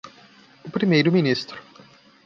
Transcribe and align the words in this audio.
O 0.67 0.69
primeiro 0.75 1.15
ministro. 1.17 1.57